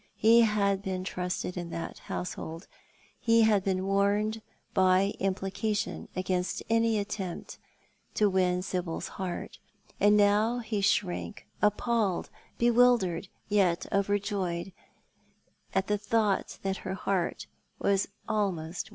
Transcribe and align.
He 0.17 0.41
had 0.41 0.81
been 0.81 1.03
trusted 1.03 1.55
in 1.55 1.69
that 1.69 1.99
household— 1.99 2.67
he 3.29 3.43
had 3.43 3.63
been 3.63 3.85
warned 3.85 4.41
by 4.73 5.13
implication 5.19 6.07
against 6.15 6.63
any 6.71 6.97
attempt 6.97 7.59
to 8.15 8.27
win 8.27 8.63
Sibyl's 8.63 9.07
heart: 9.09 9.59
and 9.99 10.17
now 10.17 10.57
he 10.57 10.81
shrank 10.81 11.45
appalled, 11.61 12.31
bewildered, 12.57 13.27
yet 13.47 13.85
overjoyed, 13.93 14.73
at 15.75 15.85
the 15.85 15.99
thought 15.99 16.57
that 16.63 16.77
her 16.77 16.95
heart 16.95 17.45
was 17.77 18.07
almost 18.27 18.87
won. 18.87 18.89